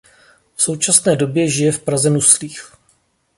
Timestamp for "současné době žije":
0.61-1.71